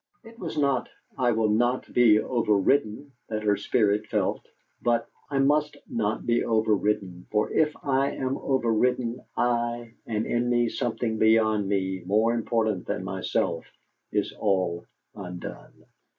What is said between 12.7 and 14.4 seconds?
than myself, is